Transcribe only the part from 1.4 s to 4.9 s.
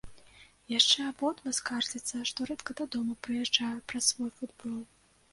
скардзяцца, што рэдка дадому прыязджаю праз свой футбол.